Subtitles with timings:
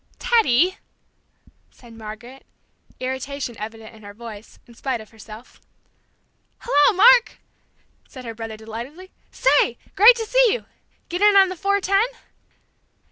[0.17, 0.79] "Teddy!"
[1.69, 2.43] said Margaret,
[2.99, 5.61] irritation evident in her voice, in spite of herself.
[6.61, 7.37] "Hello, Mark!"
[8.07, 9.11] said her brother, delightedly.
[9.29, 10.65] "Say, great to see you!
[11.09, 12.07] Get in on the four ten?"